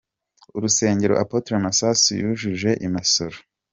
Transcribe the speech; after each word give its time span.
Urusengero 0.57 1.13
Apotre 1.23 1.55
Masasu 1.65 2.11
yujuje 2.21 2.69
i 2.85 2.87
Masoro. 2.93 3.37